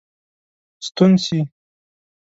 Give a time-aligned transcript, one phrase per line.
[0.85, 1.39] ستون سي.